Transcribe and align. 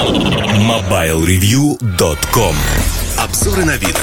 MobileReview.com 0.00 2.56
Обзоры 3.18 3.66
на 3.66 3.76
вид. 3.76 3.94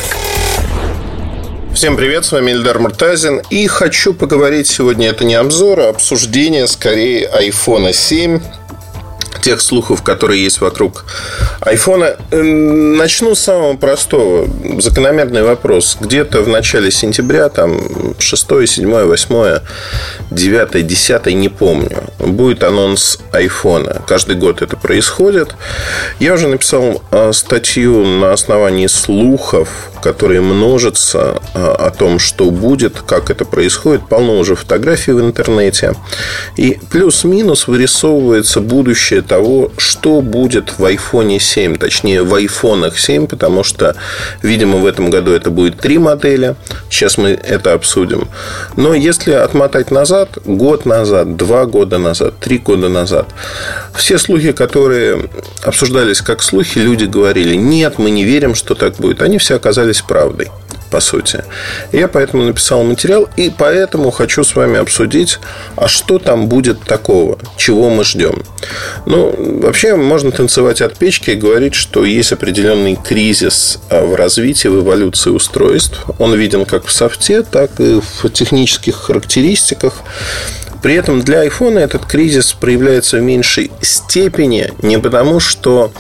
Всем 1.74 1.98
привет, 1.98 2.24
с 2.24 2.34
вами 2.34 2.52
Эльдар 2.52 2.78
Муртазин. 2.78 3.42
И 3.50 3.66
хочу 3.66 4.14
поговорить 4.14 4.68
сегодня, 4.68 5.08
это 5.08 5.26
не 5.26 5.34
обзор, 5.34 5.80
а 5.80 5.90
обсуждение 5.90 6.68
скорее 6.68 7.28
iPhone 7.28 7.92
7 7.92 8.40
тех 9.42 9.62
слухов, 9.62 10.04
которые 10.04 10.44
есть 10.44 10.62
вокруг 10.62 11.06
айфона. 11.62 12.18
Начну 12.32 13.36
с 13.36 13.40
самого 13.40 13.76
простого. 13.78 14.48
Закономерный 14.80 15.44
вопрос. 15.44 15.98
Где-то 16.00 16.42
в 16.42 16.48
начале 16.48 16.92
сентября, 16.92 17.50
там 17.50 17.80
6, 18.20 18.48
7, 18.68 19.04
8, 19.04 19.60
9, 20.32 20.88
10, 20.88 21.26
не 21.28 21.50
помню, 21.50 22.04
будет 22.20 22.64
анонс 22.64 23.20
айфона. 23.32 24.02
Каждый 24.08 24.36
год 24.36 24.62
это 24.62 24.78
происходит. 24.78 25.56
Я 26.20 26.34
уже 26.34 26.48
написал 26.48 27.02
э, 27.12 27.32
статью 27.34 28.06
на 28.06 28.34
основании 28.34 28.88
слухов, 28.88 29.70
которые 30.02 30.42
множатся 30.42 31.42
э, 31.54 31.60
о 31.60 31.92
том, 31.92 32.20
что 32.20 32.50
будет, 32.52 33.02
как 33.02 33.30
это 33.30 33.46
происходит. 33.46 34.08
Полно 34.08 34.38
уже 34.38 34.56
фотографий 34.56 35.12
в 35.12 35.20
интернете. 35.20 35.94
И 36.56 36.80
плюс-минус 36.92 37.68
вырисовывается 37.68 38.62
будущее 38.62 39.22
того, 39.28 39.72
что 39.78 40.22
будет 40.22 40.80
в 40.80 40.84
iPhone 40.84 41.40
7, 41.40 41.78
точнее 41.78 42.24
в 42.24 42.34
iPhone 42.34 42.92
7, 42.96 43.28
потому 43.28 43.64
что, 43.64 43.96
видимо, 44.42 44.78
в 44.78 44.86
этом 44.86 45.10
году 45.10 45.32
это 45.32 45.52
будет 45.52 45.80
три 45.80 45.98
модели. 45.98 46.56
Сейчас 46.90 47.18
мы 47.18 47.30
это 47.30 47.74
обсудим. 47.74 48.28
Но 48.76 48.94
если 48.94 49.34
отмотать 49.34 49.92
назад, 49.92 50.38
год 50.46 50.86
назад, 50.86 51.36
два 51.36 51.66
года 51.66 51.98
назад, 51.98 52.40
три 52.40 52.58
года 52.58 52.90
назад, 52.90 53.28
все 53.96 54.18
слухи, 54.18 54.52
которые 54.52 55.30
обсуждались 55.64 56.22
как 56.22 56.42
слухи, 56.42 56.80
люди 56.80 57.06
говорили, 57.06 57.56
нет, 57.56 58.00
мы 58.00 58.10
не 58.10 58.24
верим, 58.24 58.56
что 58.56 58.76
так 58.76 58.96
будет. 58.96 59.22
Они 59.22 59.38
все 59.38 59.56
оказались 59.56 60.02
правдой 60.02 60.48
по 60.90 61.00
сути. 61.00 61.44
Я 61.92 62.08
поэтому 62.08 62.44
написал 62.44 62.84
материал, 62.84 63.30
и 63.36 63.52
поэтому 63.56 64.12
хочу 64.12 64.44
с 64.44 64.56
вами 64.56 64.80
обсудить, 64.80 65.40
а 65.76 65.88
что 65.88 66.20
там 66.20 66.48
будет 66.48 66.84
такого, 66.84 67.38
чего 67.58 67.90
мы 67.90 68.04
ждем. 68.04 68.44
Ну, 69.06 69.34
вообще 69.62 69.96
можно 69.96 70.32
танцевать 70.32 70.82
от 70.82 70.98
печки 70.98 71.32
и 71.32 71.36
говорить, 71.36 71.76
что 71.76 72.06
есть 72.06 72.32
определенный 72.32 72.96
кризис 72.96 73.80
а, 73.90 74.06
в 74.06 74.16
развитии, 74.16 74.68
в 74.68 74.80
эволюции 74.80 75.30
устройств. 75.30 76.06
Он 76.20 76.34
виден 76.36 76.66
как 76.66 76.86
в 76.86 76.92
софте, 76.92 77.44
так 77.44 77.80
и 77.80 78.00
в 78.02 78.30
технических 78.30 78.96
характеристиках. 78.96 79.94
При 80.82 80.96
этом 80.96 81.22
для 81.22 81.46
iPhone 81.46 81.80
этот 81.80 82.06
кризис 82.06 82.54
проявляется 82.54 83.18
в 83.18 83.22
меньшей 83.22 83.72
степени 83.82 84.72
не 84.82 85.00
потому, 85.00 85.40
что 85.40 85.92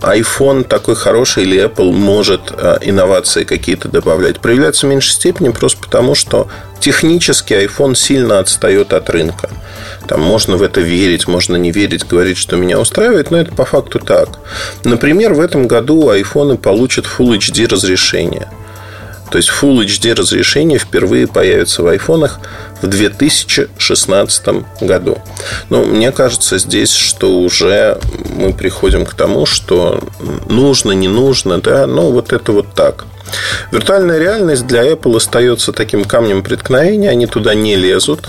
iPhone 0.00 0.64
такой 0.64 0.94
хороший 0.94 1.42
или 1.42 1.62
Apple 1.64 1.92
может 1.92 2.52
э, 2.52 2.78
инновации 2.82 3.44
какие-то 3.44 3.88
добавлять. 3.88 4.40
Проявляется 4.40 4.86
в 4.86 4.90
меньшей 4.90 5.10
степени 5.10 5.48
просто 5.48 5.80
потому, 5.80 6.14
что 6.14 6.48
технически 6.80 7.54
iPhone 7.54 7.94
сильно 7.94 8.38
отстает 8.38 8.92
от 8.92 9.10
рынка. 9.10 9.50
Там 10.06 10.22
можно 10.22 10.56
в 10.56 10.62
это 10.62 10.80
верить, 10.80 11.26
можно 11.26 11.56
не 11.56 11.72
верить, 11.72 12.06
говорить, 12.06 12.38
что 12.38 12.56
меня 12.56 12.78
устраивает, 12.78 13.30
но 13.30 13.38
это 13.38 13.52
по 13.52 13.64
факту 13.64 13.98
так. 13.98 14.38
Например, 14.84 15.34
в 15.34 15.40
этом 15.40 15.66
году 15.66 16.10
iPhone 16.12 16.56
получат 16.56 17.04
Full 17.04 17.38
HD 17.38 17.68
разрешение. 17.68 18.48
То 19.30 19.36
есть 19.38 19.50
Full 19.50 19.84
HD 19.84 20.14
разрешение 20.14 20.78
впервые 20.78 21.26
появится 21.26 21.82
в 21.82 21.86
айфонах 21.86 22.40
в 22.80 22.86
2016 22.86 24.46
году. 24.80 25.18
Но 25.68 25.84
мне 25.84 26.12
кажется 26.12 26.58
здесь, 26.58 26.92
что 26.92 27.38
уже 27.38 27.98
мы 28.30 28.52
приходим 28.52 29.04
к 29.04 29.14
тому, 29.14 29.46
что 29.46 30.02
нужно, 30.48 30.92
не 30.92 31.08
нужно, 31.08 31.58
да, 31.58 31.86
ну 31.86 32.10
вот 32.10 32.32
это 32.32 32.52
вот 32.52 32.74
так. 32.74 33.04
Виртуальная 33.70 34.18
реальность 34.18 34.66
для 34.66 34.90
Apple 34.90 35.16
остается 35.16 35.72
таким 35.72 36.04
камнем 36.04 36.42
преткновения, 36.42 37.10
они 37.10 37.26
туда 37.26 37.54
не 37.54 37.76
лезут. 37.76 38.28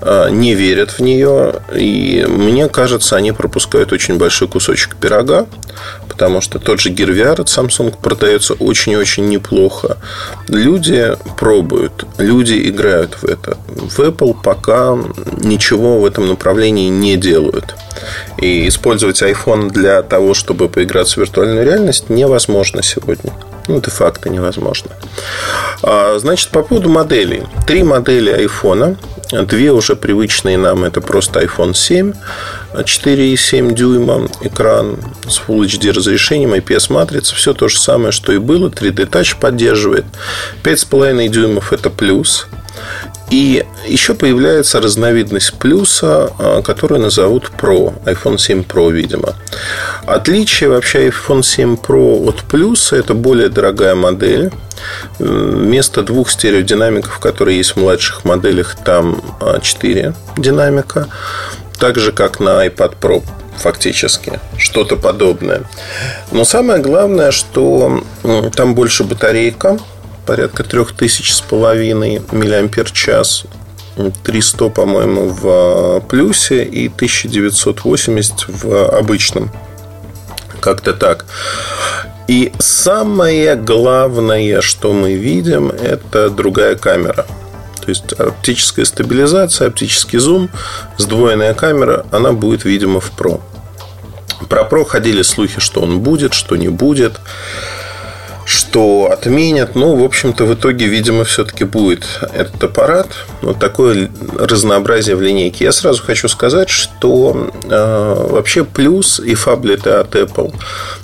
А, 0.00 0.28
не 0.28 0.54
верят 0.54 0.90
в 0.92 1.00
нее. 1.00 1.54
И 1.74 2.24
мне 2.28 2.68
кажется, 2.68 3.16
они 3.16 3.32
пропускают 3.32 3.92
очень 3.92 4.16
большой 4.16 4.48
кусочек 4.48 4.96
пирога, 4.96 5.46
потому 6.08 6.40
что 6.40 6.58
тот 6.58 6.80
же 6.80 6.90
Gear 6.90 7.40
от 7.40 7.48
Samsung 7.48 7.94
продается 8.00 8.54
очень-очень 8.54 9.28
неплохо. 9.28 9.98
Люди 10.48 11.16
пробуют, 11.36 12.04
люди 12.18 12.68
играют 12.68 13.14
в 13.14 13.24
это. 13.24 13.56
В 13.68 13.98
Apple 14.00 14.36
пока 14.42 14.96
ничего 15.38 16.00
в 16.00 16.06
этом 16.06 16.28
направлении 16.28 16.88
не 16.88 17.16
делают. 17.16 17.74
И 18.36 18.68
использовать 18.68 19.22
iPhone 19.22 19.70
для 19.70 20.02
того, 20.02 20.34
чтобы 20.34 20.68
поиграть 20.68 21.08
в 21.08 21.16
виртуальную 21.16 21.64
реальность, 21.64 22.08
невозможно 22.08 22.82
сегодня. 22.82 23.32
Ну, 23.66 23.80
де-факто 23.80 24.30
невозможно. 24.30 24.90
А, 25.82 26.18
значит, 26.18 26.50
по 26.50 26.62
поводу 26.62 26.88
моделей. 26.88 27.42
Три 27.66 27.82
модели 27.82 28.46
iPhone. 28.46 28.96
Две 29.30 29.72
уже 29.72 29.94
привычные 29.94 30.56
нам. 30.56 30.84
Это 30.84 31.00
просто 31.00 31.40
iPhone 31.40 31.74
7. 31.74 32.12
4,7 32.74 33.74
дюйма 33.74 34.28
экран 34.40 34.96
с 35.28 35.40
Full 35.40 35.66
HD 35.66 35.92
разрешением, 35.92 36.54
IPS-матрица. 36.54 37.34
Все 37.34 37.52
то 37.52 37.68
же 37.68 37.78
самое, 37.78 38.12
что 38.12 38.32
и 38.32 38.38
было. 38.38 38.68
3D 38.68 39.08
Touch 39.08 39.36
поддерживает. 39.38 40.06
5,5 40.62 41.28
дюймов– 41.28 41.72
это 41.74 41.90
плюс. 41.90 42.46
И 43.30 43.64
еще 43.86 44.14
появляется 44.14 44.80
разновидность 44.80 45.54
плюса, 45.54 46.30
а, 46.38 46.62
которую 46.62 47.00
назовут 47.00 47.50
Pro, 47.56 47.94
iPhone 48.04 48.38
7 48.38 48.62
Pro, 48.62 48.90
видимо. 48.90 49.34
Отличие 50.06 50.70
вообще 50.70 51.08
iPhone 51.08 51.42
7 51.42 51.74
Pro 51.74 52.26
от 52.28 52.42
плюса– 52.42 52.96
это 52.98 53.14
более 53.14 53.48
дорогая 53.48 53.94
модель. 53.94 54.50
Вместо 55.18 56.02
двух 56.02 56.30
стереодинамиков, 56.30 57.18
которые 57.18 57.58
есть 57.58 57.72
в 57.72 57.76
младших 57.76 58.24
моделях, 58.24 58.76
там 58.82 59.20
4 59.60 60.14
а, 60.14 60.40
динамика. 60.40 61.08
Так 61.78 61.98
же, 61.98 62.12
как 62.12 62.40
на 62.40 62.66
iPad 62.66 62.94
Pro 63.00 63.22
фактически. 63.58 64.40
Что-то 64.56 64.96
подобное. 64.96 65.62
Но 66.30 66.44
самое 66.44 66.80
главное, 66.80 67.30
что 67.30 68.02
там 68.54 68.74
больше 68.74 69.04
батарейка, 69.04 69.78
порядка 70.28 70.62
3000 70.62 71.32
с 71.32 71.40
половиной 71.40 72.20
миллиампер 72.32 72.90
час 72.90 73.44
300, 74.24 74.68
по-моему, 74.68 75.28
в 75.28 76.00
плюсе 76.06 76.64
и 76.64 76.88
1980 76.88 78.44
в 78.48 78.88
обычном. 78.90 79.50
Как-то 80.60 80.92
так. 80.92 81.24
И 82.26 82.52
самое 82.58 83.56
главное, 83.56 84.60
что 84.60 84.92
мы 84.92 85.14
видим, 85.14 85.70
это 85.70 86.28
другая 86.28 86.76
камера. 86.76 87.24
То 87.80 87.88
есть 87.88 88.12
оптическая 88.12 88.84
стабилизация, 88.84 89.68
оптический 89.68 90.18
зум, 90.18 90.50
сдвоенная 90.98 91.54
камера, 91.54 92.04
она 92.10 92.34
будет, 92.34 92.66
видимо, 92.66 93.00
в 93.00 93.12
Pro. 93.16 93.40
Про 94.50 94.64
Pro 94.64 94.84
ходили 94.84 95.22
слухи, 95.22 95.58
что 95.58 95.80
он 95.80 96.00
будет, 96.00 96.34
что 96.34 96.56
не 96.56 96.68
будет 96.68 97.18
что 98.68 99.10
отменят. 99.10 99.74
Ну, 99.74 99.96
в 99.96 100.04
общем-то, 100.04 100.44
в 100.44 100.54
итоге, 100.54 100.86
видимо, 100.86 101.24
все-таки 101.24 101.64
будет 101.64 102.04
этот 102.34 102.62
аппарат. 102.64 103.08
Вот 103.40 103.58
такое 103.58 104.10
разнообразие 104.38 105.16
в 105.16 105.22
линейке. 105.22 105.64
Я 105.64 105.72
сразу 105.72 106.02
хочу 106.02 106.28
сказать, 106.28 106.68
что 106.68 107.50
э, 107.64 108.26
вообще 108.30 108.64
плюс 108.64 109.20
и 109.20 109.34
фаблеты 109.34 109.90
от 109.90 110.14
Apple, 110.14 110.54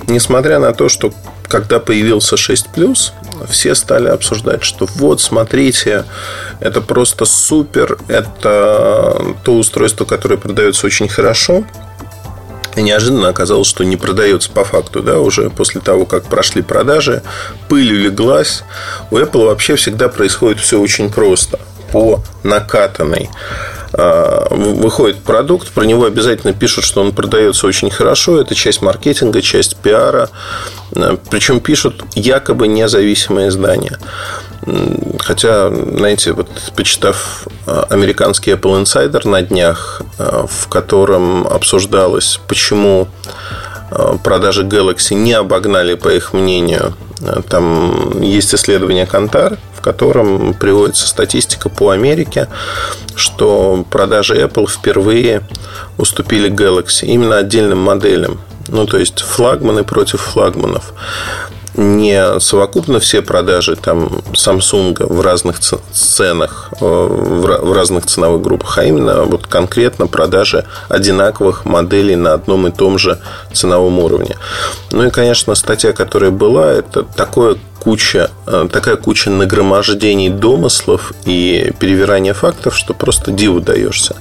несмотря 0.09 0.59
на 0.59 0.73
то, 0.73 0.89
что 0.89 1.13
когда 1.49 1.79
появился 1.79 2.37
6 2.37 2.67
Plus, 2.75 3.13
все 3.49 3.75
стали 3.75 4.09
обсуждать, 4.09 4.63
что 4.63 4.87
вот, 4.97 5.21
смотрите, 5.21 6.05
это 6.61 6.81
просто 6.81 7.25
супер, 7.25 7.99
это 8.09 9.35
то 9.43 9.55
устройство, 9.55 10.05
которое 10.05 10.37
продается 10.37 10.87
очень 10.87 11.09
хорошо, 11.09 11.65
неожиданно 12.83 13.29
оказалось, 13.29 13.69
что 13.69 13.85
не 13.85 13.97
продается 13.97 14.51
по 14.51 14.65
факту, 14.65 15.03
да, 15.03 15.19
уже 15.19 15.51
после 15.51 15.81
того, 15.81 16.07
как 16.07 16.25
прошли 16.25 16.63
продажи, 16.63 17.23
пыль 17.69 17.93
улеглась. 17.93 18.65
У 19.11 19.19
Apple 19.19 19.47
вообще 19.47 19.77
всегда 19.77 20.09
происходит 20.09 20.61
все 20.61 20.81
очень 20.81 21.11
просто, 21.11 21.59
по 21.93 22.23
накатанной. 22.43 23.31
А, 23.97 24.49
выходит 24.51 25.23
продукт, 25.23 25.71
про 25.71 25.85
него 25.85 26.05
обязательно 26.05 26.53
пишут, 26.53 26.85
что 26.85 27.01
он 27.01 27.13
продается 27.13 27.67
очень 27.67 27.91
хорошо. 27.91 28.41
Это 28.41 28.55
часть 28.55 28.83
маркетинга, 28.83 29.41
часть 29.41 29.77
пиара. 29.77 30.31
Причем 31.31 31.61
пишут 31.61 32.05
якобы 32.15 32.67
независимые 32.67 33.49
издания. 33.49 33.99
Хотя, 35.19 35.71
знаете, 35.71 36.33
вот 36.33 36.49
почитав 36.77 37.47
а, 37.67 37.87
американский 37.91 38.53
Apple 38.53 38.83
Insider 38.83 39.29
на 39.29 39.43
днях, 39.43 40.03
в 40.19 40.69
котором 40.69 41.47
обсуждалось, 41.47 42.41
почему 42.49 43.09
продажи 44.23 44.63
Galaxy 44.63 45.15
не 45.15 45.33
обогнали, 45.33 45.95
по 45.95 46.09
их 46.09 46.33
мнению, 46.33 46.95
там 47.49 48.21
есть 48.21 48.55
исследование 48.55 49.07
Кантар, 49.07 49.59
котором 49.85 50.55
приводится 50.55 51.07
статистика 51.07 51.69
по 51.69 51.91
Америке, 51.91 52.49
что 53.15 53.85
продажи 53.91 54.35
Apple 54.43 54.67
впервые 54.67 55.43
уступили 55.99 56.51
Galaxy 56.51 57.05
именно 57.05 57.37
отдельным 57.37 57.81
моделям. 57.81 58.41
Ну, 58.69 58.87
то 58.87 58.97
есть 58.97 59.21
флагманы 59.21 59.85
против 59.85 60.23
флагманов 60.23 60.95
не 61.75 62.41
совокупно 62.41 63.01
все 63.01 63.23
продажи 63.23 63.77
там 63.77 64.07
Samsung 64.33 64.97
в 65.07 65.21
разных 65.21 65.59
ценах, 65.59 66.71
э, 66.81 66.85
в 66.85 67.73
разных 67.73 68.07
ценовых 68.07 68.43
группах, 68.43 68.79
а 68.79 68.85
именно 68.85 69.25
вот 69.25 69.47
конкретно 69.47 70.07
продажи 70.07 70.65
одинаковых 70.89 71.65
моделей 71.65 72.17
на 72.17 72.35
одном 72.35 72.67
и 72.67 72.71
том 72.71 72.99
же 72.99 73.19
ценовом 73.53 73.99
уровне. 73.99 74.37
Ну 74.93 75.07
и, 75.07 75.11
конечно, 75.11 75.55
статья, 75.55 75.93
которая 75.93 76.31
была, 76.31 76.71
это 76.71 77.03
такое 77.03 77.57
куча, 77.81 78.31
э, 78.47 78.69
такая 78.73 78.97
куча 78.97 79.31
нагромождений 79.31 80.29
домыслов 80.29 81.13
и 81.25 81.73
перевирания 81.79 82.35
фактов, 82.35 82.77
что 82.77 82.95
просто 82.95 83.31
диву 83.33 83.61
даешься. 83.61 84.17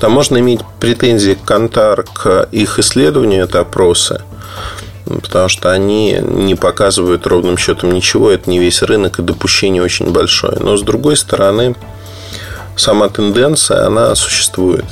Там 0.00 0.12
можно 0.12 0.38
иметь 0.38 0.60
претензии 0.80 1.34
к 1.34 1.44
Кантар, 1.44 2.02
к 2.02 2.48
их 2.50 2.78
исследованию, 2.78 3.44
это 3.44 3.60
опросы– 3.60 4.22
потому 5.04 5.48
что 5.48 5.70
они 5.72 6.18
не 6.20 6.54
показывают 6.54 7.26
ровным 7.26 7.58
счетом 7.58 7.92
ничего, 7.92 8.30
это 8.30 8.48
не 8.50 8.58
весь 8.58 8.82
рынок, 8.82 9.18
и 9.18 9.22
допущение 9.22 9.82
очень 9.82 10.10
большое. 10.10 10.56
Но, 10.60 10.76
с 10.76 10.82
другой 10.82 11.16
стороны, 11.16 11.74
сама 12.76 13.08
тенденция, 13.08 13.86
она 13.86 14.14
существует. 14.14 14.84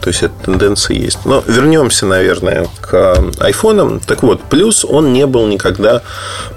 То 0.00 0.08
есть, 0.08 0.24
эта 0.24 0.34
тенденция 0.44 0.96
есть. 0.96 1.24
Но 1.24 1.44
вернемся, 1.46 2.06
наверное, 2.06 2.66
к 2.80 3.16
айфонам. 3.38 4.00
Так 4.00 4.24
вот, 4.24 4.42
плюс 4.42 4.84
он 4.84 5.12
не 5.12 5.26
был 5.26 5.46
никогда 5.46 6.02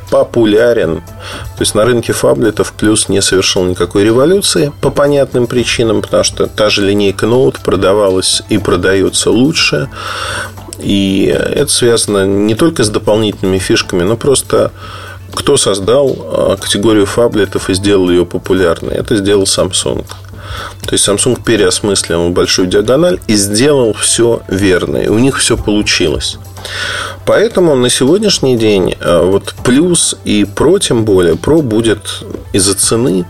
популярен. 0.10 1.02
То 1.02 1.62
есть, 1.62 1.76
на 1.76 1.86
рынке 1.86 2.12
фаблетов 2.12 2.74
плюс 2.74 3.08
не 3.08 3.22
совершил 3.22 3.64
никакой 3.64 4.04
революции 4.04 4.74
по 4.82 4.90
понятным 4.90 5.46
причинам, 5.46 6.02
потому 6.02 6.24
что 6.24 6.48
та 6.48 6.72
же 6.72 6.82
линейка 6.82 7.28
Note 7.28 7.58
продавалась 7.64 8.42
и 8.50 8.58
продается 8.58 9.30
лучше. 9.30 9.90
И 10.86 11.26
это 11.26 11.72
связано 11.72 12.28
не 12.28 12.54
только 12.54 12.84
с 12.84 12.90
дополнительными 12.90 13.58
фишками, 13.58 14.04
но 14.04 14.16
просто 14.16 14.72
кто 15.34 15.58
создал 15.58 16.16
а, 16.16 16.58
категорию 16.58 17.08
фаблетов 17.08 17.72
и 17.72 17.74
сделал 17.74 18.08
ее 18.12 18.24
популярной? 18.24 18.94
Это 18.94 19.16
сделал 19.18 19.46
Samsung. 19.46 20.06
То 20.84 20.94
есть 20.94 21.08
Samsung 21.08 21.42
переосмыслил 21.44 22.30
большую 22.30 22.68
диагональ 22.68 23.20
и 23.26 23.36
сделал 23.36 23.94
все 23.94 24.44
верно. 24.48 24.98
И 24.98 25.08
у 25.08 25.18
них 25.18 25.40
все 25.40 25.58
получилось. 25.58 26.38
Поэтому 27.26 27.76
на 27.76 27.90
сегодняшний 27.90 28.56
день 28.56 28.96
а, 29.02 29.24
вот 29.24 29.56
плюс 29.64 30.16
и 30.24 30.46
про 30.46 30.78
тем 30.78 31.04
более, 31.04 31.36
про 31.36 31.64
будет 31.64 32.24
из-за 32.54 32.76
цены 32.76 33.26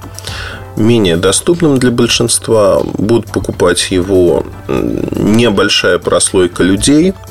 менее 0.76 1.16
доступным 1.16 1.80
для 1.80 1.92
большинства. 1.92 2.82
Будут 2.84 3.32
покупать 3.32 3.92
его 3.92 4.46
небольшая 4.68 6.00
прослойка 6.00 6.62
людей– 6.62 7.14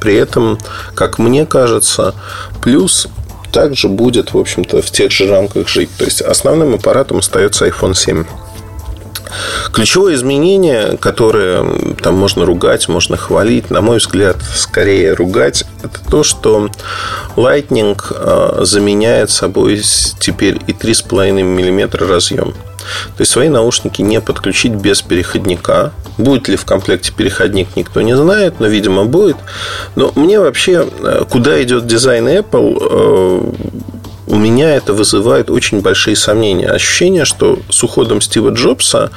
при 0.00 0.14
этом, 0.14 0.58
как 0.94 1.18
мне 1.18 1.46
кажется, 1.46 2.14
плюс 2.62 3.08
также 3.52 3.88
будет, 3.88 4.34
в 4.34 4.38
общем-то, 4.38 4.82
в 4.82 4.90
тех 4.90 5.10
же 5.10 5.28
рамках 5.28 5.68
жить. 5.68 5.90
То 5.96 6.04
есть 6.04 6.20
основным 6.20 6.74
аппаратом 6.74 7.18
остается 7.18 7.66
iPhone 7.66 7.94
7. 7.94 8.24
Ключевое 9.72 10.14
изменение, 10.14 10.96
которое 10.98 11.64
там 12.02 12.14
можно 12.14 12.44
ругать, 12.46 12.88
можно 12.88 13.16
хвалить, 13.16 13.70
на 13.70 13.80
мой 13.80 13.98
взгляд, 13.98 14.36
скорее 14.54 15.14
ругать, 15.14 15.64
это 15.82 15.98
то, 16.08 16.22
что 16.22 16.70
Lightning 17.36 18.00
э, 18.10 18.64
заменяет 18.64 19.30
собой 19.30 19.80
теперь 20.20 20.60
и 20.66 20.72
3,5 20.72 21.42
мм 21.42 22.06
разъем. 22.06 22.54
То 23.16 23.22
есть 23.22 23.32
свои 23.32 23.48
наушники 23.48 24.02
не 24.02 24.20
подключить 24.20 24.72
без 24.72 25.02
переходника. 25.02 25.92
Будет 26.18 26.48
ли 26.48 26.56
в 26.56 26.64
комплекте 26.64 27.12
переходник, 27.12 27.68
никто 27.76 28.00
не 28.00 28.16
знает, 28.16 28.60
но, 28.60 28.66
видимо, 28.66 29.04
будет. 29.04 29.36
Но 29.96 30.12
мне 30.14 30.40
вообще, 30.40 30.86
э, 31.02 31.24
куда 31.28 31.62
идет 31.62 31.86
дизайн 31.86 32.28
Apple, 32.28 32.78
э, 32.80 33.52
у 34.26 34.36
меня 34.36 34.74
это 34.74 34.92
вызывает 34.92 35.50
очень 35.50 35.80
большие 35.80 36.16
сомнения. 36.16 36.68
Ощущение, 36.68 37.24
что 37.24 37.58
с 37.70 37.82
уходом 37.82 38.20
Стива 38.20 38.50
Джобса 38.50 39.10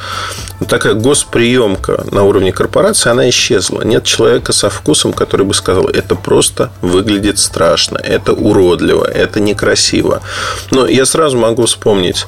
такая 0.68 0.94
госприемка 0.94 2.06
на 2.12 2.24
уровне 2.24 2.52
корпорации, 2.52 3.10
она 3.10 3.30
исчезла. 3.30 3.82
Нет 3.82 4.04
человека 4.04 4.54
со 4.54 4.70
вкусом, 4.70 5.14
который 5.14 5.46
бы 5.46 5.54
сказал, 5.54 5.88
это 5.88 6.16
просто 6.16 6.72
выглядит 6.82 7.40
страшно, 7.40 7.98
это 7.98 8.34
уродливо, 8.34 9.06
это 9.06 9.40
некрасиво. 9.40 10.22
Но 10.72 10.86
я 10.86 11.06
сразу 11.06 11.38
могу 11.38 11.66
вспомнить 11.66 12.28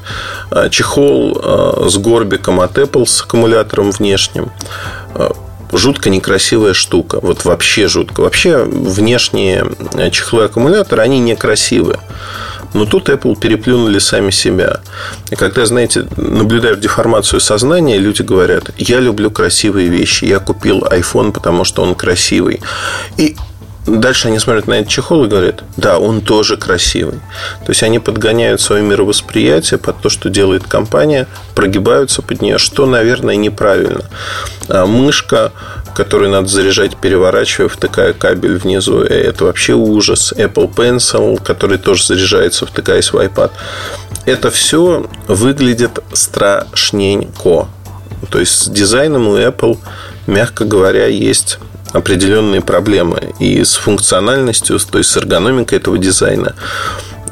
а, 0.50 0.70
чехол 0.70 1.40
а, 1.44 1.88
с 1.88 1.98
горбиком 1.98 2.60
от 2.60 2.78
Apple 2.78 3.06
с 3.06 3.22
аккумулятором 3.22 3.92
внешним 3.92 4.52
а, 5.14 5.34
жутко 5.72 6.10
некрасивая 6.10 6.74
штука. 6.74 7.20
Вот 7.22 7.46
вообще 7.46 7.88
жутко. 7.88 8.22
Вообще 8.22 8.64
внешние 8.64 9.66
чехлы 10.12 10.46
аккумулятора, 10.46 11.02
они 11.02 11.20
некрасивые. 11.20 12.00
Но 12.74 12.86
тут 12.86 13.10
Apple 13.10 13.38
переплюнули 13.40 14.00
сами 14.00 14.32
себя. 14.32 14.80
И 15.30 15.36
когда, 15.36 15.66
знаете, 15.66 16.08
наблюдают 16.18 16.80
деформацию 16.80 17.40
сознания, 17.40 17.98
люди 17.98 18.22
говорят, 18.22 18.72
я 18.78 19.00
люблю 19.00 19.30
красивые 19.30 19.90
вещи, 19.90 20.26
я 20.26 20.40
купил 20.40 20.80
iPhone, 20.80 21.32
потому 21.32 21.64
что 21.64 21.84
он 21.84 21.96
красивый. 21.96 22.62
И 23.18 23.36
Дальше 23.88 24.28
они 24.28 24.38
смотрят 24.38 24.68
на 24.68 24.76
этот 24.76 24.90
чехол 24.90 25.26
и 25.26 25.28
говорят, 25.28 25.64
да, 25.76 25.98
он 25.98 26.22
тоже 26.22 26.56
красивый. 26.56 27.16
То 27.66 27.70
есть 27.72 27.82
они 27.82 27.98
подгоняют 27.98 28.62
свое 28.62 28.84
мировосприятие 28.84 29.80
под 29.80 30.00
то, 30.02 30.10
что 30.10 30.30
делает 30.30 30.68
компания, 30.68 31.28
прогибаются 31.56 32.22
под 32.22 32.44
нее, 32.44 32.60
что, 32.60 32.86
наверное, 32.86 33.38
неправильно. 33.38 34.06
А 34.68 34.86
мышка 34.86 35.52
которую 35.94 36.32
надо 36.32 36.48
заряжать, 36.48 36.98
переворачивая, 36.98 37.70
втыкая 37.70 38.14
кабель 38.14 38.58
внизу. 38.58 39.02
Это 39.02 39.46
вообще 39.46 39.74
ужас. 39.74 40.34
Apple 40.36 40.74
Pencil, 40.74 41.42
который 41.42 41.78
тоже 41.78 42.06
заряжается, 42.06 42.66
втыкаясь 42.66 43.12
в 43.12 43.16
iPad. 43.16 43.52
Это 44.26 44.52
все 44.52 45.06
выглядит 45.28 46.00
страшненько. 46.14 47.68
То 48.30 48.40
есть 48.40 48.52
с 48.52 48.68
дизайном 48.70 49.28
у 49.28 49.38
Apple, 49.38 49.78
мягко 50.28 50.66
говоря, 50.66 51.08
есть 51.08 51.58
определенные 51.92 52.62
проблемы. 52.62 53.34
И 53.40 53.64
с 53.64 53.76
функциональностью, 53.76 54.80
то 54.80 54.98
есть 54.98 55.10
с 55.10 55.18
эргономикой 55.18 55.78
этого 55.80 55.98
дизайна 55.98 56.56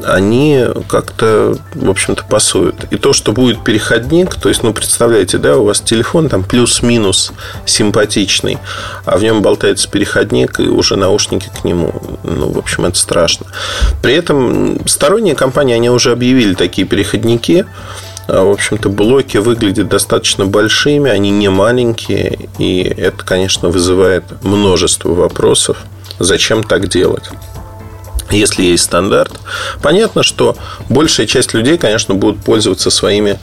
они 0.06 0.66
как-то, 0.88 1.58
в 1.74 1.90
общем-то, 1.90 2.24
пасуют. 2.24 2.86
И 2.92 2.98
то, 2.98 3.14
что 3.14 3.32
будет 3.32 3.64
переходник, 3.64 4.36
то 4.36 4.50
есть, 4.50 4.64
ну, 4.64 4.74
представляете, 4.74 5.38
да, 5.38 5.58
у 5.58 5.66
вас 5.66 5.82
телефон 5.82 6.30
там 6.30 6.44
плюс-минус 6.44 7.34
симпатичный, 7.66 8.58
а 9.06 9.18
в 9.18 9.24
нем 9.24 9.42
болтается 9.42 9.90
переходник 9.90 10.60
и 10.60 10.64
уже 10.64 10.96
наушники 10.96 11.50
к 11.50 11.64
нему. 11.64 11.94
Ну, 12.24 12.52
в 12.52 12.58
общем, 12.58 12.86
это 12.86 12.98
страшно. 12.98 13.48
При 14.02 14.14
этом 14.14 14.88
сторонние 14.88 15.36
компании, 15.36 15.76
они 15.76 15.90
уже 15.90 16.12
объявили 16.12 16.54
такие 16.54 16.88
переходники, 16.88 17.66
а, 18.28 18.44
в 18.44 18.52
общем-то, 18.52 18.90
блоки 18.90 19.38
выглядят 19.38 19.90
достаточно 19.90 20.46
большими, 20.46 21.10
они 21.10 21.32
не 21.32 21.50
маленькие, 21.50 22.50
и 22.58 22.82
это, 22.84 23.24
конечно, 23.24 23.70
вызывает 23.70 24.24
множество 24.44 25.14
вопросов, 25.14 25.78
зачем 26.20 26.64
так 26.64 26.88
делать 26.88 27.24
если 28.32 28.64
есть 28.64 28.84
стандарт. 28.84 29.32
Понятно, 29.82 30.24
что 30.24 30.56
большая 30.90 31.28
часть 31.28 31.54
людей, 31.54 31.78
конечно, 31.78 32.14
будут 32.14 32.44
пользоваться 32.44 32.90
своими 32.90 33.40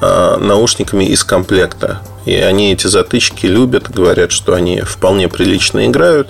э, 0.00 0.36
наушниками 0.36 1.04
из 1.04 1.24
комплекта. 1.24 2.00
И 2.24 2.34
они 2.34 2.72
эти 2.72 2.86
затычки 2.86 3.46
любят, 3.46 3.90
говорят, 3.90 4.32
что 4.32 4.54
они 4.54 4.80
вполне 4.82 5.28
прилично 5.28 5.86
играют. 5.86 6.28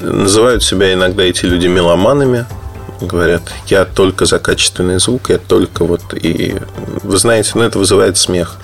Называют 0.00 0.62
себя 0.62 0.92
иногда 0.92 1.22
эти 1.22 1.44
люди 1.44 1.66
меломанами 1.66 2.46
говорят, 3.00 3.42
я 3.66 3.84
только 3.84 4.26
за 4.26 4.38
качественный 4.38 4.98
звук, 4.98 5.30
я 5.30 5.38
только 5.38 5.84
вот 5.84 6.02
и 6.14 6.56
вы 7.02 7.16
знаете, 7.16 7.52
ну 7.54 7.62
это 7.62 7.78
вызывает 7.78 8.16
смех. 8.16 8.56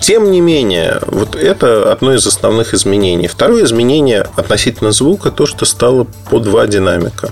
Тем 0.00 0.30
не 0.30 0.40
менее, 0.40 1.00
вот 1.06 1.36
это 1.36 1.92
одно 1.92 2.14
из 2.14 2.26
основных 2.26 2.74
изменений. 2.74 3.28
Второе 3.28 3.64
изменение 3.64 4.26
относительно 4.36 4.92
звука 4.92 5.30
то, 5.30 5.46
что 5.46 5.64
стало 5.64 6.06
по 6.30 6.40
два 6.40 6.66
динамика. 6.66 7.30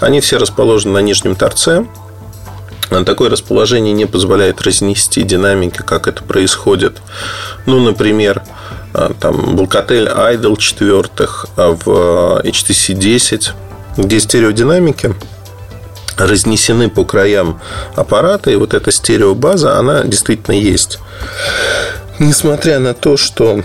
Они 0.00 0.20
все 0.20 0.38
расположены 0.38 0.94
на 0.94 1.02
нижнем 1.02 1.34
торце. 1.34 1.86
Такое 3.06 3.30
расположение 3.30 3.92
не 3.92 4.06
позволяет 4.06 4.60
разнести 4.62 5.22
динамики, 5.22 5.78
как 5.78 6.08
это 6.08 6.24
происходит. 6.24 6.98
Ну, 7.64 7.78
например, 7.78 8.42
там 8.92 9.56
Bulkatel 9.56 10.12
Idol 10.34 10.56
четвертых 10.56 11.46
в 11.56 12.40
HTC 12.44 12.94
10, 12.94 13.52
где 13.96 14.18
стереодинамики 14.18 15.14
разнесены 16.20 16.88
по 16.88 17.04
краям 17.04 17.60
аппарата, 17.96 18.50
и 18.50 18.56
вот 18.56 18.74
эта 18.74 18.90
стереобаза, 18.90 19.78
она 19.78 20.04
действительно 20.04 20.54
есть. 20.54 20.98
Несмотря 22.18 22.78
на 22.78 22.94
то, 22.94 23.16
что 23.16 23.62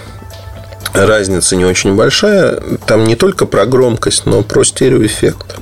разница 0.94 1.56
не 1.56 1.66
очень 1.66 1.96
большая, 1.96 2.60
там 2.86 3.04
не 3.04 3.16
только 3.16 3.46
про 3.46 3.66
громкость, 3.66 4.26
но 4.26 4.42
про 4.42 4.64
стереоэффект. 4.64 5.58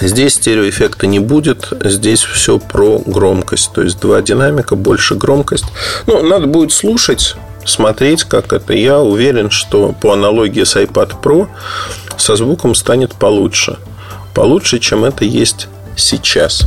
Здесь 0.00 0.34
стереоэффекта 0.34 1.06
не 1.06 1.20
будет, 1.20 1.68
здесь 1.84 2.22
все 2.22 2.58
про 2.58 2.98
громкость. 2.98 3.72
То 3.72 3.82
есть 3.82 4.00
два 4.00 4.22
динамика, 4.22 4.74
больше 4.74 5.14
громкость. 5.14 5.66
Ну, 6.06 6.22
надо 6.22 6.46
будет 6.46 6.72
слушать, 6.72 7.36
смотреть, 7.64 8.24
как 8.24 8.52
это. 8.52 8.72
Я 8.72 9.00
уверен, 9.00 9.50
что 9.50 9.94
по 10.00 10.12
аналогии 10.12 10.64
с 10.64 10.74
iPad 10.76 11.12
Pro 11.22 11.48
со 12.16 12.34
звуком 12.34 12.74
станет 12.74 13.14
получше. 13.14 13.78
Получше, 14.34 14.80
чем 14.80 15.04
это 15.04 15.24
есть 15.24 15.68
сейчас. 15.96 16.66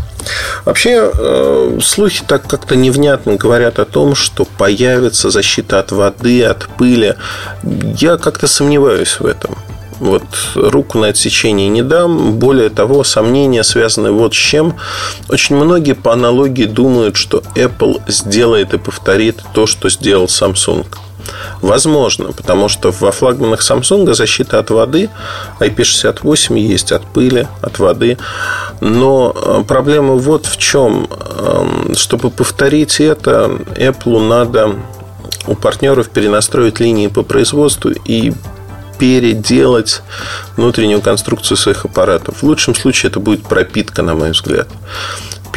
Вообще, 0.66 1.12
э, 1.14 1.80
слухи 1.82 2.24
так 2.28 2.48
как-то 2.48 2.76
невнятно 2.76 3.36
говорят 3.36 3.80
о 3.80 3.86
том, 3.86 4.16
что 4.16 4.46
появится 4.46 5.30
защита 5.30 5.80
от 5.80 5.92
воды, 5.92 6.44
от 6.44 6.68
пыли. 6.78 7.16
Я 7.64 8.18
как-то 8.18 8.48
сомневаюсь 8.48 9.20
в 9.20 9.26
этом. 9.26 9.58
Вот 10.00 10.24
руку 10.56 11.00
на 11.00 11.08
отсечение 11.08 11.70
не 11.70 11.82
дам. 11.82 12.34
Более 12.34 12.70
того, 12.70 13.04
сомнения 13.04 13.64
связаны 13.64 14.12
вот 14.12 14.34
с 14.34 14.38
чем. 14.38 14.76
Очень 15.30 15.56
многие 15.56 15.94
по 15.94 16.14
аналогии 16.14 16.66
думают, 16.66 17.16
что 17.16 17.42
Apple 17.56 18.02
сделает 18.08 18.74
и 18.74 18.78
повторит 18.78 19.42
то, 19.54 19.66
что 19.66 19.90
сделал 19.90 20.26
Samsung. 20.26 20.86
Возможно, 21.62 22.32
потому 22.32 22.70
что 22.70 22.92
во 22.92 23.12
флагманах 23.12 23.62
Samsung 23.62 24.14
защита 24.14 24.60
от 24.60 24.70
воды 24.70 25.10
IP68 25.60 26.58
есть 26.60 26.92
от 26.92 27.06
пыли, 27.06 27.48
от 27.62 27.80
воды. 27.80 28.18
Но 28.82 29.34
э, 29.36 29.64
проблема 29.68 30.14
вот 30.16 30.46
в 30.46 30.58
чем. 30.58 31.08
Эм, 31.10 31.96
чтобы 31.96 32.30
повторить 32.30 33.00
это, 33.00 33.60
Apple 33.76 34.28
надо 34.28 34.76
у 35.48 35.56
партнеров 35.56 36.10
перенастроить 36.10 36.80
линии 36.80 37.08
по 37.08 37.24
производству 37.24 37.92
и 38.06 38.34
переделать 39.00 40.02
внутреннюю 40.56 41.02
конструкцию 41.02 41.58
своих 41.58 41.86
аппаратов. 41.86 42.42
В 42.42 42.44
лучшем 42.44 42.76
случае 42.76 43.10
это 43.10 43.20
будет 43.20 43.44
пропитка, 43.44 44.02
на 44.02 44.16
мой 44.16 44.32
взгляд. 44.32 44.68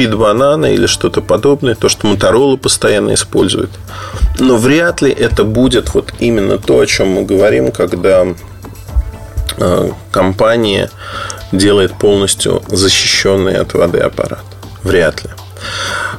Пит 0.00 0.14
банана 0.14 0.72
или 0.72 0.86
что-то 0.86 1.20
подобное, 1.20 1.74
то, 1.74 1.90
что 1.90 2.06
Моторола 2.06 2.56
постоянно 2.56 3.12
использует. 3.12 3.68
Но 4.38 4.56
вряд 4.56 5.02
ли 5.02 5.10
это 5.10 5.44
будет 5.44 5.92
вот 5.92 6.14
именно 6.18 6.56
то, 6.56 6.80
о 6.80 6.86
чем 6.86 7.08
мы 7.08 7.24
говорим, 7.24 7.70
когда 7.70 8.26
э, 9.58 9.90
компания 10.10 10.90
делает 11.52 11.92
полностью 11.98 12.62
защищенный 12.68 13.58
от 13.58 13.74
воды 13.74 13.98
аппарат. 13.98 14.42
Вряд 14.82 15.22
ли. 15.22 15.30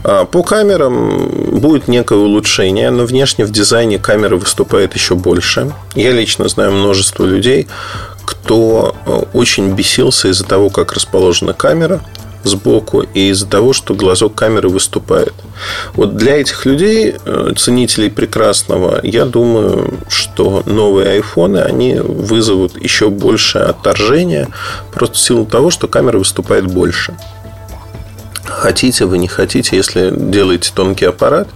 А, 0.03 0.25
по 0.25 0.43
камерам 0.43 1.59
будет 1.59 1.87
некое 1.87 2.19
улучшение, 2.19 2.91
но 2.91 3.05
внешне 3.05 3.45
в 3.45 3.51
дизайне 3.51 3.97
камера 3.97 4.35
выступает 4.35 4.93
еще 4.93 5.15
больше. 5.15 5.71
Я 5.95 6.11
лично 6.11 6.47
знаю 6.49 6.71
множество 6.71 7.25
людей, 7.25 7.67
кто 8.25 8.95
э, 9.07 9.23
очень 9.33 9.73
бесился 9.73 10.27
из-за 10.27 10.45
того, 10.45 10.69
как 10.69 10.93
расположена 10.93 11.53
камера 11.53 11.99
сбоку 12.43 13.01
и 13.13 13.29
из-за 13.29 13.47
того, 13.47 13.73
что 13.73 13.93
глазок 13.93 14.35
камеры 14.35 14.69
выступает. 14.69 15.33
Вот 15.93 16.15
для 16.15 16.37
этих 16.37 16.65
людей, 16.65 17.15
э, 17.23 17.53
ценителей 17.57 18.09
прекрасного, 18.09 18.99
я 19.03 19.25
думаю, 19.25 19.99
что 20.09 20.63
новые 20.65 21.11
айфоны, 21.11 21.59
они 21.59 21.95
вызовут 21.95 22.81
еще 22.81 23.09
большее 23.09 23.65
отторжение 23.65 24.47
просто 24.93 25.15
в 25.15 25.19
силу 25.19 25.45
того, 25.45 25.69
что 25.69 25.87
камера 25.87 26.17
выступает 26.17 26.65
больше. 26.67 27.15
Хотите 28.45 29.05
вы, 29.05 29.17
не 29.17 29.27
хотите, 29.27 29.75
если 29.75 30.11
делаете 30.11 30.71
тонкий 30.73 31.05
аппарат, 31.05 31.47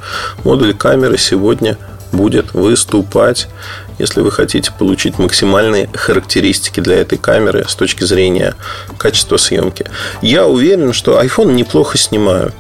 модуль 0.44 0.74
камеры 0.74 1.18
сегодня 1.18 1.78
будет 2.12 2.54
выступать, 2.54 3.48
если 3.98 4.22
вы 4.22 4.32
хотите 4.32 4.72
получить 4.72 5.20
максимальные 5.20 5.90
характеристики 5.94 6.80
для 6.80 6.98
этой 6.98 7.18
камеры 7.18 7.66
с 7.68 7.76
точки 7.76 8.04
зрения 8.04 8.56
качества 8.98 9.38
съемки. 9.38 9.86
Я 10.22 10.46
уверен, 10.46 10.94
что 10.94 11.22
iPhone 11.22 11.54
неплохо 11.54 11.98
снимают. 11.98 12.56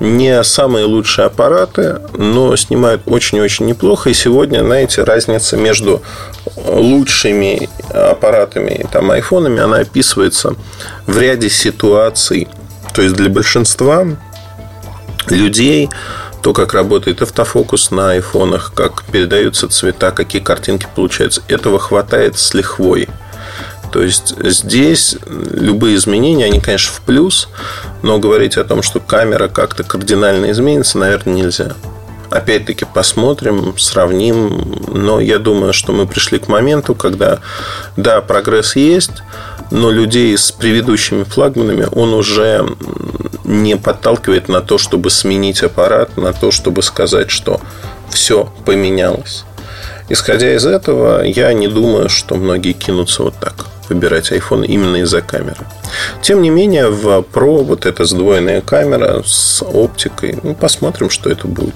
Не 0.00 0.42
самые 0.42 0.86
лучшие 0.86 1.26
аппараты, 1.26 2.00
но 2.14 2.56
снимают 2.56 3.02
очень-очень 3.06 3.66
неплохо. 3.66 4.10
И 4.10 4.14
сегодня, 4.14 4.60
знаете, 4.60 5.04
разница 5.04 5.56
между 5.56 6.02
лучшими 6.56 7.68
аппаратами 7.90 8.86
там, 8.90 9.12
айфонами, 9.12 9.60
она 9.60 9.78
описывается 9.78 10.54
в 11.06 11.18
ряде 11.18 11.48
ситуаций– 11.48 12.48
то 12.94 13.02
есть 13.02 13.16
для 13.16 13.28
большинства 13.28 14.06
людей 15.26 15.90
то, 16.44 16.52
как 16.52 16.74
работает 16.74 17.22
автофокус 17.22 17.90
на 17.90 18.10
айфонах, 18.10 18.74
как 18.74 19.02
передаются 19.04 19.66
цвета, 19.66 20.10
какие 20.10 20.42
картинки 20.42 20.86
получаются, 20.94 21.40
этого 21.48 21.78
хватает 21.78 22.38
с 22.38 22.52
лихвой. 22.52 23.08
То 23.90 24.02
есть 24.02 24.34
здесь 24.38 25.16
любые 25.26 25.96
изменения, 25.96 26.44
они, 26.44 26.60
конечно, 26.60 26.92
в 26.92 27.00
плюс, 27.00 27.48
но 28.02 28.18
говорить 28.18 28.58
о 28.58 28.64
том, 28.64 28.82
что 28.82 29.00
камера 29.00 29.48
как-то 29.48 29.84
кардинально 29.84 30.50
изменится, 30.50 30.98
наверное, 30.98 31.32
нельзя. 31.32 31.72
Опять-таки 32.28 32.84
посмотрим, 32.84 33.78
сравним, 33.78 34.82
но 34.88 35.20
я 35.20 35.38
думаю, 35.38 35.72
что 35.72 35.94
мы 35.94 36.06
пришли 36.06 36.38
к 36.38 36.48
моменту, 36.48 36.94
когда, 36.94 37.38
да, 37.96 38.20
прогресс 38.20 38.76
есть, 38.76 39.22
но 39.74 39.90
людей 39.90 40.38
с 40.38 40.52
предыдущими 40.52 41.24
флагманами 41.24 41.88
он 41.90 42.14
уже 42.14 42.64
не 43.42 43.76
подталкивает 43.76 44.48
на 44.48 44.60
то, 44.60 44.78
чтобы 44.78 45.10
сменить 45.10 45.64
аппарат, 45.64 46.16
на 46.16 46.32
то, 46.32 46.52
чтобы 46.52 46.82
сказать, 46.82 47.30
что 47.30 47.60
все 48.08 48.52
поменялось. 48.64 49.44
Исходя 50.08 50.54
из 50.54 50.64
этого, 50.64 51.22
я 51.24 51.52
не 51.52 51.66
думаю, 51.66 52.08
что 52.08 52.36
многие 52.36 52.72
кинутся 52.72 53.24
вот 53.24 53.34
так 53.40 53.66
выбирать 53.88 54.30
iPhone 54.30 54.64
именно 54.64 54.96
из-за 54.98 55.22
камеры. 55.22 55.66
Тем 56.22 56.40
не 56.40 56.50
менее, 56.50 56.88
в 56.88 57.06
Pro 57.32 57.64
вот 57.64 57.84
эта 57.84 58.04
сдвоенная 58.04 58.60
камера 58.60 59.24
с 59.26 59.60
оптикой, 59.62 60.38
ну, 60.44 60.54
посмотрим, 60.54 61.10
что 61.10 61.30
это 61.30 61.48
будет. 61.48 61.74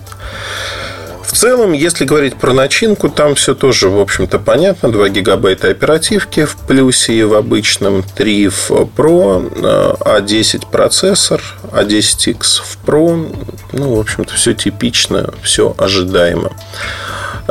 В 1.29 1.33
целом, 1.33 1.73
если 1.73 2.07
говорить 2.07 2.37
про 2.37 2.55
начинку, 2.55 3.11
там 3.11 3.35
все 3.35 3.55
тоже, 3.55 3.91
в 3.91 4.01
общем-то, 4.01 4.39
понятно. 4.39 4.91
2 4.91 5.11
гигабайта 5.11 5.69
оперативки 5.69 6.47
в 6.47 6.57
плюсе 6.57 7.13
и 7.13 7.23
в 7.23 7.35
обычном, 7.35 8.03
3 8.03 8.49
в 8.49 8.71
Pro, 8.97 9.53
A10 10.01 10.63
а 10.65 10.67
процессор, 10.67 11.43
A10X 11.71 12.39
а 12.41 12.63
в 12.65 12.79
Pro. 12.83 13.47
Ну, 13.73 13.97
в 13.97 14.01
общем-то, 14.01 14.33
все 14.35 14.55
типично, 14.55 15.31
все 15.43 15.75
ожидаемо. 15.77 16.51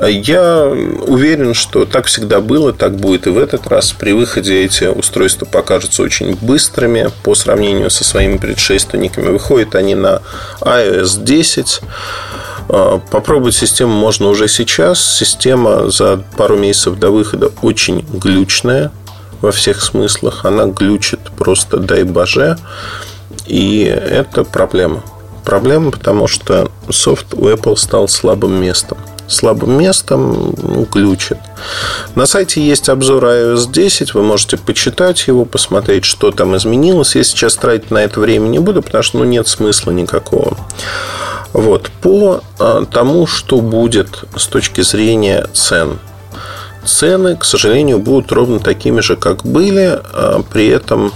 Я 0.07 0.65
уверен, 0.65 1.53
что 1.53 1.85
так 1.85 2.07
всегда 2.07 2.41
было, 2.41 2.73
так 2.73 2.95
будет 2.95 3.27
и 3.27 3.29
в 3.29 3.37
этот 3.37 3.67
раз. 3.67 3.91
При 3.93 4.11
выходе 4.11 4.63
эти 4.65 4.85
устройства 4.85 5.45
покажутся 5.45 6.01
очень 6.01 6.35
быстрыми 6.35 7.11
по 7.21 7.35
сравнению 7.35 7.91
со 7.91 8.03
своими 8.03 8.37
предшественниками. 8.37 9.29
Выходят 9.29 9.75
они 9.75 9.93
на 9.93 10.23
iOS 10.61 11.23
10. 11.23 11.81
А, 12.69 12.99
попробовать 13.11 13.55
систему 13.55 13.93
можно 13.93 14.27
уже 14.27 14.47
сейчас. 14.47 14.99
Система 14.99 15.89
за 15.89 16.23
пару 16.37 16.57
месяцев 16.57 16.97
до 16.97 17.11
выхода 17.11 17.51
очень 17.61 18.05
глючная 18.11 18.91
во 19.41 19.51
всех 19.51 19.81
смыслах. 19.81 20.45
Она 20.45 20.65
глючит 20.65 21.19
просто 21.37 21.77
дай 21.77 22.03
боже. 22.03 22.57
И 23.45 23.83
это 23.83 24.43
проблема. 24.43 25.03
Проблема, 25.45 25.91
потому 25.91 26.27
что 26.27 26.69
софт 26.89 27.33
у 27.33 27.47
Apple 27.47 27.77
стал 27.77 28.07
слабым 28.07 28.53
местом. 28.61 28.97
Слабым 29.29 29.77
местом 29.77 30.53
ну, 30.61 30.87
глючит. 30.89 31.37
На 32.15 32.25
сайте 32.25 32.61
есть 32.61 32.87
обзор 32.89 33.25
iOS 33.25 33.71
10. 33.71 34.13
Вы 34.13 34.23
можете 34.23 34.57
почитать 34.57 35.27
его, 35.27 35.45
посмотреть, 35.45 36.05
что 36.05 36.31
там 36.31 36.55
изменилось. 36.55 37.15
Я 37.15 37.23
сейчас 37.23 37.55
тратить 37.55 37.91
на 37.91 37.99
это 37.99 38.19
время 38.19 38.47
не 38.47 38.59
буду, 38.59 38.81
потому 38.81 39.03
что 39.03 39.17
ну, 39.19 39.25
нет 39.25 39.47
смысла 39.47 39.91
никакого. 39.91 40.57
Вот. 41.53 41.89
По 42.01 42.41
а, 42.59 42.85
тому, 42.85 43.27
что 43.27 43.59
будет 43.61 44.23
с 44.35 44.47
точки 44.47 44.81
зрения 44.81 45.47
цен. 45.53 45.99
Цены, 46.85 47.35
к 47.35 47.43
сожалению, 47.43 47.99
будут 47.99 48.31
ровно 48.31 48.59
такими 48.59 49.01
же, 49.01 49.15
как 49.15 49.43
были. 49.43 49.99
А, 50.13 50.43
при 50.51 50.67
этом 50.67 51.11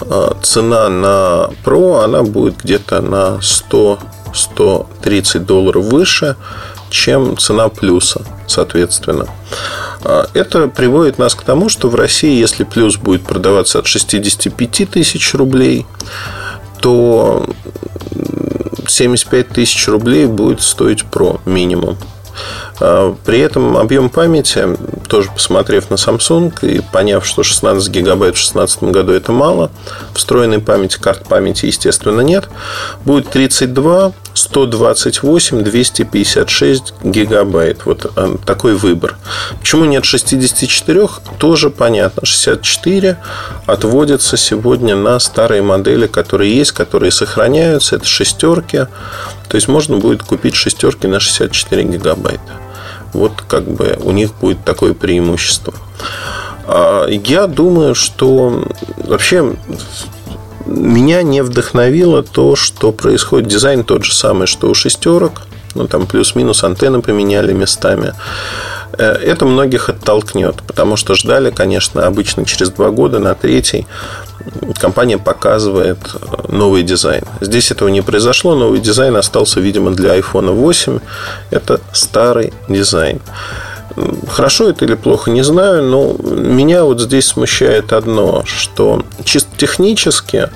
а, 0.00 0.36
цена 0.42 0.88
на 0.88 1.50
Pro, 1.64 2.02
она 2.04 2.22
будет 2.22 2.62
где-то 2.62 3.00
на 3.00 3.40
100-130 3.40 5.38
долларов 5.40 5.84
выше, 5.84 6.36
чем 6.90 7.36
цена 7.36 7.68
плюса, 7.68 8.22
соответственно. 8.46 9.26
Это 10.34 10.68
приводит 10.68 11.16
нас 11.18 11.34
к 11.34 11.42
тому, 11.42 11.70
что 11.70 11.88
в 11.88 11.94
России, 11.94 12.38
если 12.38 12.62
плюс 12.64 12.98
будет 12.98 13.22
продаваться 13.24 13.78
от 13.78 13.86
65 13.86 14.90
тысяч 14.90 15.32
рублей, 15.34 15.86
то 16.78 17.46
75 18.94 19.48
тысяч 19.48 19.88
рублей 19.88 20.26
будет 20.26 20.62
стоить 20.62 21.04
Pro 21.10 21.40
минимум. 21.44 21.96
А, 22.80 23.14
при 23.24 23.40
этом 23.40 23.76
объем 23.76 24.08
памяти, 24.08 24.76
тоже 25.08 25.30
посмотрев 25.30 25.90
на 25.90 25.94
Samsung 25.94 26.52
и 26.62 26.80
поняв, 26.80 27.26
что 27.26 27.42
16 27.42 27.88
гигабайт 27.90 28.34
в 28.34 28.38
2016 28.38 28.82
году 28.84 29.12
это 29.12 29.32
мало, 29.32 29.70
встроенной 30.14 30.60
памяти, 30.60 30.98
карт 30.98 31.26
памяти, 31.28 31.66
естественно, 31.66 32.20
нет, 32.20 32.48
будет 33.04 33.30
32, 33.30 34.12
128, 34.34 35.62
256 35.62 36.94
гигабайт. 37.02 37.86
Вот 37.86 38.12
а, 38.16 38.36
такой 38.44 38.74
выбор. 38.74 39.16
Почему 39.60 39.84
нет 39.84 40.04
64? 40.04 41.08
Тоже 41.38 41.70
понятно. 41.70 42.26
64 42.26 43.18
отводится 43.66 44.36
сегодня 44.36 44.96
на 44.96 45.18
старые 45.20 45.62
модели, 45.62 46.06
которые 46.06 46.54
есть, 46.54 46.72
которые 46.72 47.12
сохраняются. 47.12 47.96
Это 47.96 48.06
шестерки. 48.06 48.86
То 49.48 49.54
есть 49.54 49.68
можно 49.68 49.98
будет 49.98 50.22
купить 50.22 50.56
шестерки 50.56 51.06
на 51.06 51.20
64 51.20 51.84
гигабайта. 51.84 52.40
Вот 53.12 53.42
как 53.46 53.64
бы 53.64 53.96
у 54.02 54.10
них 54.10 54.34
будет 54.40 54.64
такое 54.64 54.94
преимущество. 54.94 55.72
А 56.66 57.06
я 57.08 57.46
думаю, 57.46 57.94
что 57.94 58.64
вообще 58.96 59.54
меня 60.66 61.22
не 61.22 61.42
вдохновило 61.42 62.22
то, 62.22 62.56
что 62.56 62.92
происходит. 62.92 63.48
Дизайн 63.48 63.84
тот 63.84 64.04
же 64.04 64.14
самый, 64.14 64.46
что 64.46 64.68
у 64.68 64.74
шестерок. 64.74 65.42
Ну, 65.74 65.88
там 65.88 66.06
плюс-минус 66.06 66.62
антенны 66.62 67.02
поменяли 67.02 67.52
местами. 67.52 68.14
Э, 68.96 69.12
это 69.12 69.44
многих 69.44 69.88
оттолкнет, 69.88 70.62
потому 70.66 70.96
что 70.96 71.14
ждали, 71.14 71.50
конечно, 71.50 72.06
обычно 72.06 72.44
через 72.44 72.70
два 72.70 72.90
года 72.90 73.18
на 73.18 73.34
третий 73.34 73.86
компания 74.78 75.18
показывает 75.18 75.98
новый 76.48 76.82
дизайн. 76.82 77.24
Здесь 77.40 77.70
этого 77.70 77.88
не 77.88 78.02
произошло, 78.02 78.54
новый 78.54 78.80
дизайн 78.80 79.16
остался, 79.16 79.60
видимо, 79.60 79.90
для 79.90 80.16
iPhone 80.18 80.52
8. 80.52 81.00
Это 81.50 81.80
старый 81.92 82.52
дизайн. 82.68 83.20
Хорошо 84.28 84.70
это 84.70 84.84
или 84.84 84.94
плохо, 84.94 85.30
не 85.30 85.42
знаю, 85.42 85.84
но 85.84 86.16
меня 86.18 86.84
вот 86.84 87.00
здесь 87.00 87.26
смущает 87.26 87.92
одно, 87.92 88.42
что 88.44 89.04
чисто 89.24 89.50
технически 89.56 90.48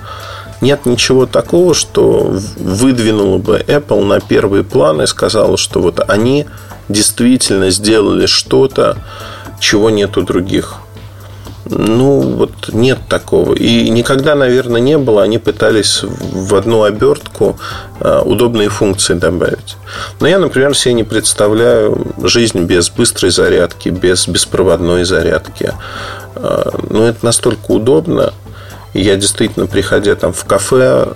нет 0.61 0.87
ничего 0.87 1.27
такого, 1.27 1.75
что 1.75 2.35
выдвинуло 2.57 3.39
бы 3.39 3.65
Apple 3.67 4.05
на 4.05 4.21
первый 4.21 4.65
план 4.65 5.03
и 5.03 5.07
сказала, 5.07 5.57
что 5.57 5.81
вот 5.81 6.01
они 6.09 6.47
действительно 6.89 7.71
сделали 7.71 8.27
что-то, 8.27 8.99
чего 9.61 9.91
нет 9.91 10.17
у 10.17 10.23
других. 10.23 10.77
Ну, 11.71 12.21
вот 12.21 12.71
нет 12.73 12.99
такого. 13.09 13.55
И 13.55 13.91
никогда, 13.91 14.35
наверное, 14.35 14.81
не 14.81 14.97
было. 14.99 15.23
Они 15.23 15.39
пытались 15.39 16.03
в 16.03 16.55
одну 16.55 16.83
обертку 16.83 17.59
а, 18.01 18.23
удобные 18.23 18.69
функции 18.69 19.15
добавить. 19.15 19.77
Но 20.21 20.29
я, 20.29 20.39
например, 20.39 20.75
себе 20.75 20.95
не 20.95 21.05
представляю 21.05 22.15
жизнь 22.23 22.63
без 22.65 22.91
быстрой 22.91 23.31
зарядки, 23.31 23.91
без 23.91 24.27
беспроводной 24.29 25.05
зарядки. 25.05 25.75
А, 26.37 26.71
ну, 26.89 27.05
это 27.05 27.25
настолько 27.25 27.73
удобно. 27.73 28.33
Я 28.95 29.17
действительно, 29.17 29.67
приходя 29.67 30.15
там 30.17 30.33
в 30.33 30.45
кафе, 30.45 31.07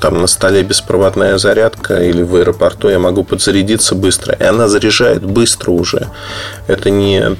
там 0.00 0.20
на 0.20 0.26
столе 0.26 0.62
беспроводная 0.62 1.36
зарядка 1.36 2.02
или 2.02 2.22
в 2.22 2.34
аэропорту, 2.36 2.88
я 2.88 2.98
могу 2.98 3.22
подзарядиться 3.24 3.94
быстро. 3.94 4.34
И 4.34 4.42
она 4.42 4.68
заряжает 4.68 5.22
быстро 5.22 5.72
уже. 5.72 6.08
Это 6.66 6.88
не 6.88 7.36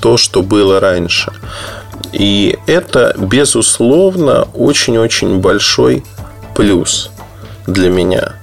то, 0.00 0.16
что 0.16 0.42
было 0.42 0.80
раньше. 0.80 1.32
И 2.12 2.58
это, 2.66 3.14
безусловно, 3.18 4.46
очень-очень 4.54 5.40
большой 5.40 6.04
плюс 6.54 7.10
для 7.66 7.90
меня. 7.90 8.34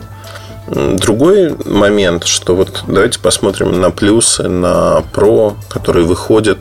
Другой 0.68 1.54
момент, 1.66 2.24
что 2.26 2.56
вот 2.56 2.84
давайте 2.88 3.20
посмотрим 3.20 3.82
на 3.82 3.92
плюсы, 3.92 4.48
на 4.48 5.04
Pro, 5.14 5.56
которые 5.68 6.06
выходят. 6.06 6.60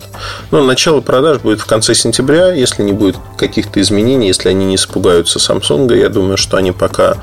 Ну, 0.50 0.64
начало 0.64 1.00
продаж 1.00 1.38
будет 1.38 1.60
в 1.60 1.66
конце 1.66 1.94
сентября, 1.94 2.52
если 2.52 2.82
не 2.82 2.92
будет 2.92 3.16
каких-то 3.36 3.80
изменений, 3.80 4.26
если 4.26 4.48
они 4.48 4.64
не 4.64 4.74
испугаются 4.74 5.38
Samsung. 5.38 5.96
Я 5.96 6.08
думаю, 6.08 6.38
что 6.38 6.56
они 6.56 6.72
пока 6.72 7.18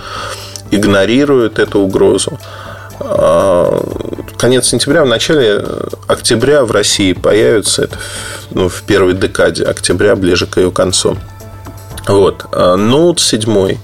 игнорируют 0.71 1.59
эту 1.59 1.79
угрозу. 1.79 2.39
А, 4.37 4.39
конец 4.39 4.67
сентября, 4.67 5.03
в 5.03 5.07
начале 5.07 5.63
октября 6.07 6.63
в 6.63 6.71
России 6.71 7.13
появится 7.13 7.83
это 7.83 7.97
ну, 8.51 8.69
в 8.69 8.83
первой 8.83 9.13
декаде 9.13 9.63
октября, 9.63 10.15
ближе 10.15 10.45
к 10.45 10.57
ее 10.57 10.71
концу. 10.71 11.17
Вот. 12.07 12.45
А 12.51 12.75
Note 12.77 13.19
7 13.19 13.77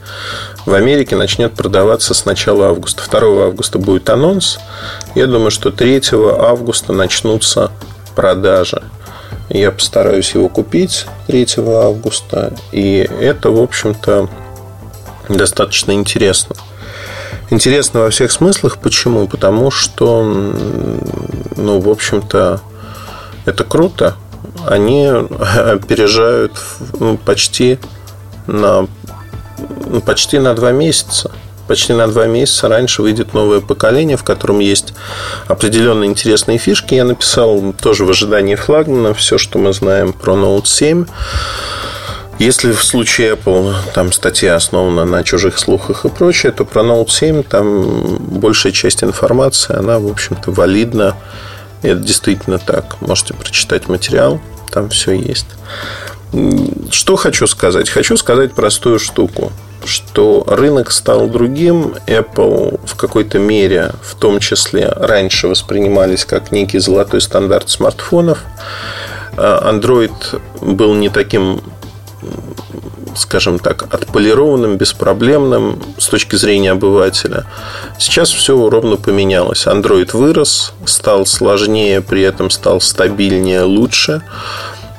в 0.65 0.73
Америке 0.73 1.15
начнет 1.15 1.53
продаваться 1.53 2.13
с 2.13 2.25
начала 2.25 2.67
августа. 2.67 3.03
2 3.09 3.45
августа 3.45 3.79
будет 3.79 4.09
анонс. 4.09 4.59
Я 5.15 5.27
думаю, 5.27 5.51
что 5.51 5.71
3 5.71 6.01
августа 6.13 6.93
начнутся 6.93 7.71
продажи. 8.15 8.81
Я 9.49 9.71
постараюсь 9.71 10.33
его 10.35 10.49
купить 10.49 11.05
3 11.27 11.47
августа. 11.57 12.53
И 12.71 13.07
это, 13.19 13.49
в 13.49 13.59
общем-то, 13.59 14.29
достаточно 15.29 15.91
интересно. 15.91 16.55
Интересно 17.49 18.01
во 18.01 18.09
всех 18.09 18.31
смыслах. 18.31 18.77
Почему? 18.77 19.27
Потому 19.27 19.71
что, 19.71 20.23
ну, 21.55 21.79
в 21.79 21.89
общем-то, 21.89 22.61
это 23.45 23.63
круто. 23.63 24.15
Они 24.65 25.07
опережают 25.55 26.53
ну, 26.99 27.17
почти 27.17 27.79
на 28.47 28.87
ну, 29.85 30.01
почти 30.01 30.39
на 30.39 30.53
два 30.53 30.71
месяца. 30.71 31.31
Почти 31.67 31.93
на 31.93 32.07
два 32.07 32.25
месяца 32.25 32.67
раньше 32.67 33.01
выйдет 33.01 33.33
новое 33.33 33.61
поколение, 33.61 34.17
в 34.17 34.23
котором 34.23 34.59
есть 34.59 34.93
определенные 35.47 36.09
интересные 36.09 36.57
фишки. 36.57 36.93
Я 36.93 37.05
написал 37.05 37.73
тоже 37.81 38.03
в 38.03 38.09
ожидании 38.09 38.55
флагмана 38.55 39.13
все, 39.13 39.37
что 39.37 39.59
мы 39.59 39.71
знаем 39.71 40.11
про 40.11 40.33
Note 40.33 40.65
7. 40.65 41.05
Если 42.39 42.71
в 42.71 42.83
случае 42.83 43.33
Apple 43.33 43.73
там 43.93 44.11
статья 44.11 44.55
основана 44.55 45.05
на 45.05 45.23
чужих 45.23 45.59
слухах 45.59 46.05
и 46.05 46.09
прочее, 46.09 46.51
то 46.51 46.65
про 46.65 46.81
Note 46.81 47.09
7 47.09 47.43
там 47.43 48.17
большая 48.17 48.73
часть 48.73 49.03
информации, 49.03 49.75
она, 49.75 49.99
в 49.99 50.07
общем-то, 50.07 50.51
валидна. 50.51 51.15
И 51.83 51.87
это 51.87 51.99
действительно 51.99 52.59
так. 52.59 53.01
Можете 53.01 53.33
прочитать 53.33 53.87
материал, 53.87 54.41
там 54.71 54.89
все 54.89 55.13
есть. 55.13 55.47
Что 56.91 57.15
хочу 57.15 57.45
сказать? 57.45 57.89
Хочу 57.89 58.17
сказать 58.17 58.53
простую 58.53 58.99
штуку 58.99 59.51
что 59.85 60.43
рынок 60.47 60.91
стал 60.91 61.27
другим. 61.27 61.95
Apple 62.07 62.79
в 62.85 62.95
какой-то 62.95 63.39
мере, 63.39 63.91
в 64.01 64.15
том 64.15 64.39
числе, 64.39 64.87
раньше 64.87 65.47
воспринимались 65.47 66.25
как 66.25 66.51
некий 66.51 66.79
золотой 66.79 67.21
стандарт 67.21 67.69
смартфонов. 67.69 68.39
А 69.35 69.71
Android 69.71 70.41
был 70.61 70.93
не 70.93 71.09
таким 71.09 71.61
скажем 73.15 73.59
так, 73.59 73.83
отполированным, 73.93 74.77
беспроблемным 74.77 75.81
с 75.97 76.07
точки 76.07 76.35
зрения 76.35 76.71
обывателя. 76.71 77.45
Сейчас 77.97 78.31
все 78.31 78.69
ровно 78.69 78.97
поменялось. 78.97 79.67
Android 79.67 80.15
вырос, 80.15 80.73
стал 80.85 81.25
сложнее, 81.25 82.01
при 82.01 82.21
этом 82.21 82.49
стал 82.49 82.81
стабильнее, 82.81 83.63
лучше. 83.63 84.23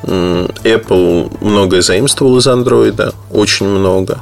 Apple 0.06 1.34
многое 1.40 1.80
заимствовал 1.80 2.36
из 2.36 2.46
Android, 2.46 3.14
очень 3.30 3.66
много. 3.66 4.20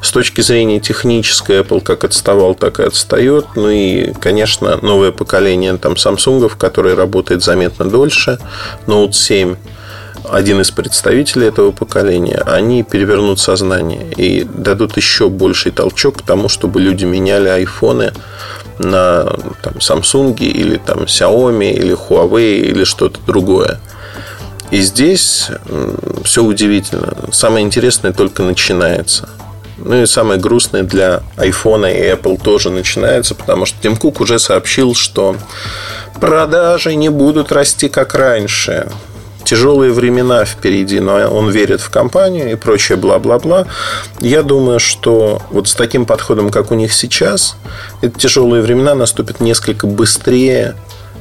С 0.00 0.12
точки 0.12 0.40
зрения 0.42 0.80
технической, 0.80 1.60
Apple 1.60 1.80
как 1.80 2.04
отставал, 2.04 2.54
так 2.54 2.78
и 2.78 2.84
отстает. 2.84 3.46
Ну 3.56 3.68
и, 3.68 4.12
конечно, 4.12 4.78
новое 4.80 5.10
поколение 5.10 5.76
там 5.76 5.94
Samsung, 5.94 6.52
которое 6.56 6.94
работает 6.94 7.42
заметно 7.42 7.84
дольше. 7.84 8.38
Note 8.86 9.12
7 9.12 9.56
один 10.28 10.60
из 10.60 10.70
представителей 10.70 11.48
этого 11.48 11.70
поколения, 11.70 12.42
они 12.46 12.82
перевернут 12.82 13.40
сознание 13.40 14.10
и 14.16 14.44
дадут 14.44 14.96
еще 14.96 15.28
больший 15.28 15.72
толчок 15.72 16.18
к 16.18 16.22
тому, 16.22 16.48
чтобы 16.48 16.80
люди 16.80 17.04
меняли 17.04 17.48
айфоны 17.48 18.12
на 18.78 19.24
там, 19.62 19.74
Samsung 19.74 20.36
или 20.38 20.76
там, 20.76 21.04
Xiaomi 21.04 21.72
или 21.72 21.94
Huawei 21.94 22.60
или 22.60 22.84
что-то 22.84 23.20
другое. 23.26 23.80
И 24.70 24.80
здесь 24.80 25.48
все 26.24 26.42
удивительно. 26.42 27.14
Самое 27.30 27.64
интересное 27.64 28.12
только 28.12 28.42
начинается. 28.42 29.28
Ну 29.76 30.02
и 30.02 30.06
самое 30.06 30.40
грустное 30.40 30.82
для 30.82 31.22
iPhone 31.36 31.92
и 31.92 32.10
Apple 32.10 32.40
тоже 32.42 32.70
начинается, 32.70 33.34
потому 33.34 33.66
что 33.66 33.76
Тим 33.82 33.96
Кук 33.96 34.20
уже 34.20 34.38
сообщил, 34.38 34.94
что 34.94 35.36
продажи 36.20 36.94
не 36.94 37.08
будут 37.08 37.52
расти 37.52 37.88
как 37.88 38.14
раньше 38.14 38.88
тяжелые 39.44 39.92
времена 39.92 40.44
впереди, 40.44 41.00
но 41.00 41.14
он 41.14 41.50
верит 41.50 41.80
в 41.80 41.90
компанию 41.90 42.50
и 42.52 42.54
прочее 42.54 42.96
бла-бла-бла. 42.96 43.66
Я 44.20 44.42
думаю, 44.42 44.80
что 44.80 45.42
вот 45.50 45.68
с 45.68 45.74
таким 45.74 46.06
подходом, 46.06 46.50
как 46.50 46.70
у 46.70 46.74
них 46.74 46.92
сейчас, 46.92 47.56
эти 48.02 48.18
тяжелые 48.18 48.62
времена 48.62 48.94
наступят 48.94 49.40
несколько 49.40 49.86
быстрее, 49.86 50.74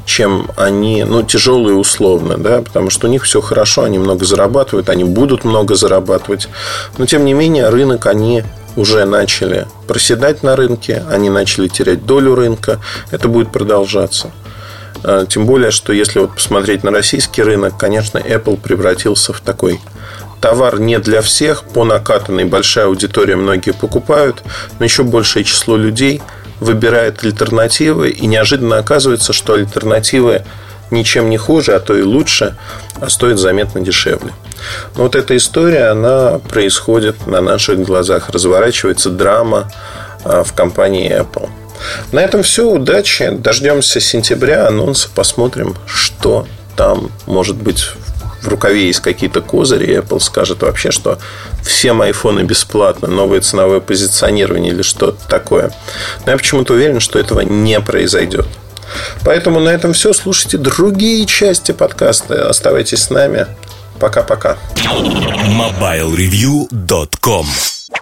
чем 0.06 0.50
они, 0.58 1.04
ну, 1.04 1.24
тяжелые 1.24 1.76
условно, 1.76 2.38
да, 2.38 2.62
потому 2.62 2.90
что 2.90 3.08
у 3.08 3.10
них 3.10 3.24
все 3.24 3.42
хорошо, 3.42 3.84
они 3.84 4.00
много 4.00 4.26
зарабатывают, 4.26 4.90
они 4.90 5.04
будут 5.04 5.46
много 5.46 5.76
зарабатывать. 5.76 6.50
Но, 6.98 7.06
тем 7.06 7.26
не 7.26 7.34
менее, 7.34 7.70
рынок 7.70 8.06
они 8.08 8.44
уже 8.76 9.06
начали 9.06 9.68
проседать 9.88 10.44
на 10.44 10.56
рынке, 10.56 11.04
они 11.10 11.30
начали 11.30 11.68
терять 11.68 12.06
долю 12.06 12.36
рынка, 12.36 12.80
это 13.12 13.28
будет 13.28 13.52
продолжаться. 13.52 14.32
А, 15.04 15.26
тем 15.26 15.46
более, 15.46 15.72
что 15.72 15.94
если 15.94 16.20
вот 16.20 16.36
посмотреть 16.36 16.84
на 16.84 16.92
российский 16.92 17.42
рынок, 17.42 17.78
конечно, 17.78 18.18
Apple 18.18 18.58
превратился 18.58 19.34
в 19.34 19.42
такой 19.42 19.80
товар 20.42 20.80
не 20.80 21.00
для 21.00 21.22
всех, 21.22 21.64
по 21.64 21.86
накатанной 21.86 22.46
большая 22.46 22.86
аудитория 22.86 23.36
многие 23.36 23.72
покупают, 23.72 24.44
но 24.78 24.86
еще 24.86 25.04
большее 25.04 25.46
число 25.46 25.78
людей 25.78 26.22
выбирает 26.60 27.24
альтернативы, 27.24 28.10
и 28.10 28.26
неожиданно 28.26 28.78
оказывается, 28.78 29.34
что 29.34 29.54
альтернативы 29.54 30.44
ничем 30.92 31.30
не 31.30 31.38
хуже, 31.38 31.74
а 31.74 31.80
то 31.80 31.96
и 31.98 32.02
лучше, 32.02 32.56
а 33.00 33.10
стоит 33.10 33.40
заметно 33.40 33.82
дешевле. 33.82 34.34
Но 34.96 35.04
вот 35.04 35.16
эта 35.16 35.36
история, 35.36 35.88
она 35.88 36.40
происходит 36.40 37.28
на 37.28 37.42
наших 37.42 37.82
глазах, 37.82 38.30
разворачивается 38.30 39.10
драма 39.10 39.72
а, 40.24 40.44
в 40.44 40.54
компании 40.54 41.10
Apple– 41.10 41.50
на 42.12 42.20
этом 42.20 42.44
все. 42.44 42.70
Удачи. 42.70 43.30
Дождемся 43.32 44.00
сентября 44.00 44.68
анонса. 44.68 45.10
Посмотрим, 45.14 45.76
что 45.86 46.48
там 46.76 47.12
может 47.26 47.56
быть 47.56 47.86
в 48.44 48.48
рукаве 48.50 48.88
есть 48.88 49.00
какие-то 49.00 49.40
козыри, 49.42 50.00
Apple 50.00 50.20
скажет 50.20 50.64
вообще, 50.64 50.92
что 50.92 51.18
всем 51.64 52.02
айфоны 52.02 52.42
бесплатно, 52.42 53.08
новое 53.08 53.40
ценовое 53.40 53.80
позиционирование 53.80 54.74
или 54.74 54.82
что-то 54.82 55.26
такое. 55.30 55.72
Но 56.26 56.34
я 56.34 56.38
почему-то 56.38 56.74
уверен, 56.74 57.00
что 57.00 57.20
этого 57.20 57.40
не 57.40 57.80
произойдет. 57.80 58.46
Поэтому 59.24 59.62
на 59.62 59.70
этом 59.70 59.94
все. 59.94 60.12
Слушайте 60.14 60.58
другие 60.58 61.26
части 61.26 61.72
подкаста. 61.72 62.50
Оставайтесь 62.50 63.04
с 63.04 63.10
нами. 63.10 63.48
Пока-пока. 64.00 64.58
MobileReview.com 64.76 67.48